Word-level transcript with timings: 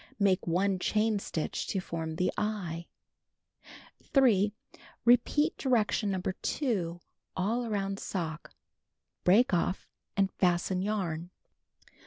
Make 0.17 0.47
1 0.47 0.79
chain 0.79 1.19
stitch 1.19 1.67
to 1.67 1.79
form 1.79 2.15
the 2.15 2.31
"eye." 2.35 2.87
3. 4.03 4.51
Repeat 5.05 5.55
direction 5.59 6.09
No. 6.09 6.23
2 6.41 6.99
all 7.37 7.67
around 7.67 7.99
sock. 7.99 8.51
Break 9.23 9.53
off 9.53 9.85
and 10.17 10.31
fasten 10.31 10.81
yarn. 10.81 11.29